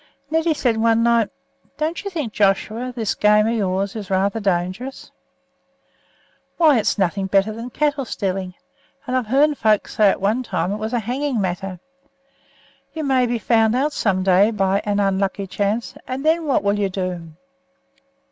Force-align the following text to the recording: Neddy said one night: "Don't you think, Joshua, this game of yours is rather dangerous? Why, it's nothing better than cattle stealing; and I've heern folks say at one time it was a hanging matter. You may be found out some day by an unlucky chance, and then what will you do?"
Neddy 0.31 0.55
said 0.55 0.77
one 0.77 1.03
night: 1.03 1.29
"Don't 1.77 2.03
you 2.03 2.09
think, 2.09 2.33
Joshua, 2.33 2.91
this 2.95 3.13
game 3.13 3.45
of 3.45 3.53
yours 3.53 3.95
is 3.95 4.09
rather 4.09 4.39
dangerous? 4.39 5.11
Why, 6.57 6.79
it's 6.79 6.97
nothing 6.97 7.27
better 7.27 7.53
than 7.53 7.69
cattle 7.69 8.05
stealing; 8.05 8.55
and 9.05 9.15
I've 9.15 9.27
heern 9.27 9.53
folks 9.53 9.97
say 9.97 10.09
at 10.09 10.19
one 10.19 10.41
time 10.41 10.71
it 10.71 10.77
was 10.77 10.93
a 10.93 10.97
hanging 10.99 11.39
matter. 11.39 11.79
You 12.93 13.03
may 13.03 13.27
be 13.27 13.37
found 13.37 13.75
out 13.75 13.93
some 13.93 14.23
day 14.23 14.49
by 14.49 14.81
an 14.85 14.99
unlucky 14.99 15.45
chance, 15.45 15.93
and 16.07 16.25
then 16.25 16.45
what 16.47 16.63
will 16.63 16.79
you 16.79 16.89
do?" 16.89 17.33